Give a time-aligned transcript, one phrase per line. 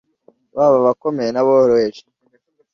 [0.55, 2.01] baba abakomeye n’aboroheje